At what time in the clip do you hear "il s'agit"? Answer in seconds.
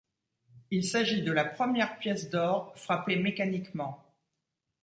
0.71-1.21